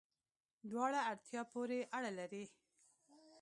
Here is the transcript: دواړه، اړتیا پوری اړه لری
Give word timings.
دواړه، 0.69 0.99
اړتیا 1.11 1.41
پوری 1.51 1.79
اړه 1.97 2.11
لری 2.19 2.43